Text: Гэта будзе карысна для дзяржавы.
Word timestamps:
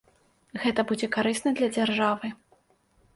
Гэта 0.61 0.85
будзе 0.91 1.09
карысна 1.15 1.53
для 1.59 1.69
дзяржавы. 1.75 2.27